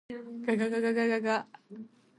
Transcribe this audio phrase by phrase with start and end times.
[0.59, 1.29] ががががががが。